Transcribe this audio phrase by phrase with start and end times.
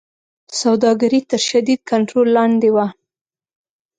[0.61, 2.87] سوداګري تر شدید کنټرول لاندې وه.